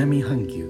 [0.00, 0.64] 南半球。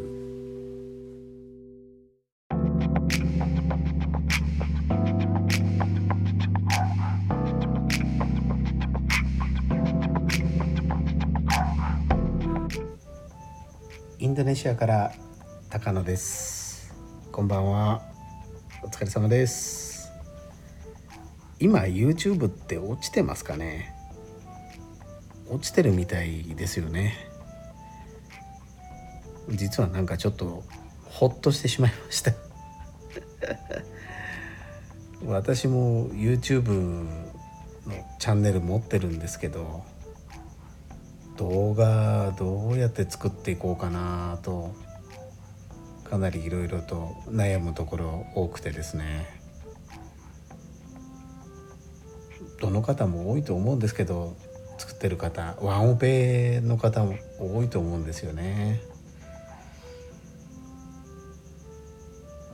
[14.19, 15.13] インドネシアから
[15.69, 16.93] 高野です。
[17.31, 18.03] こんばんは。
[18.83, 20.11] お疲れ様です。
[21.61, 23.95] 今 YouTube って落ちてますかね？
[25.49, 27.30] 落ちてるみたいですよね。
[29.51, 30.63] 実はなんかちょっと
[31.05, 32.33] ほっとしてしまいました
[35.27, 37.09] 私も YouTube の
[38.19, 39.85] チャンネル持ってるんですけど
[41.37, 44.75] 動画どうやって作っていこうかなと
[46.05, 49.41] かなりいろいろと悩むところ多くてですね
[52.61, 54.37] どの方も多いと思うんですけど
[54.79, 58.81] 作ってる方ワンオペの方も多いと思うんですよね。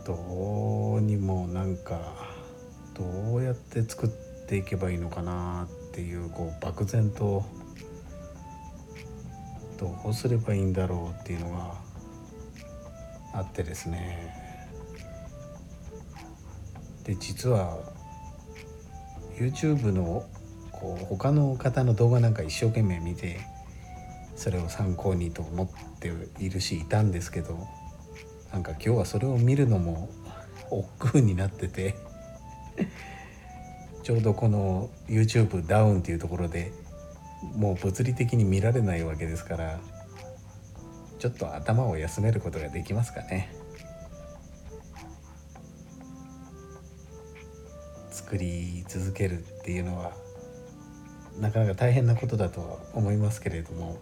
[0.06, 1.98] どうにもなんか
[2.94, 3.04] ど
[3.34, 4.08] うやって作っ
[4.46, 7.44] ていけばいいのかなっていうこう漠然と
[9.76, 11.74] どうすればいいんだろうっていうのが
[13.34, 14.32] あってですね。
[17.02, 17.76] で実は
[19.36, 20.24] YouTube の
[20.70, 23.40] こう他の方の動画なんか一生懸命見て
[24.36, 27.58] それを参考にと思っているしいたんですけど
[28.56, 30.08] なんか今日はそれを見るのも
[30.70, 31.94] 億劫になってて
[34.02, 36.72] ちょうどこの YouTube ダウンっていうところで
[37.54, 39.78] もう物理的に見られないわけですから
[41.18, 43.54] ちょっと頭を休めることができますかね。
[48.10, 50.12] 作り続けるっていうのは
[51.38, 53.98] なかなか大変なことだとは思いますけれども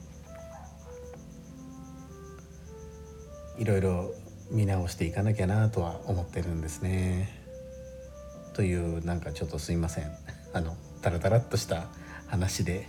[3.59, 4.15] いろいろ
[4.51, 7.29] 見直していかなきゃなとは思ってるんですね。
[8.55, 10.05] というなんかちょっとすいません
[10.53, 11.89] あのタラタラっとした
[12.29, 12.89] 話で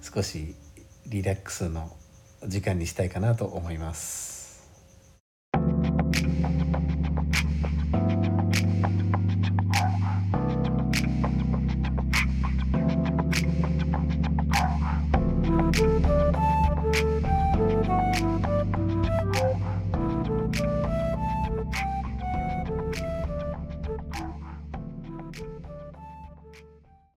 [0.00, 0.54] 少し
[1.06, 1.94] リラックスの
[2.46, 4.37] 時間にしたいかなと思います。